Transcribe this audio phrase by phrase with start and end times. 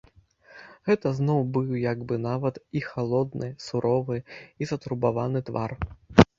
[0.87, 5.81] Гэта зноў быў як бы нават і халодны, суровы і затурбаваны твар.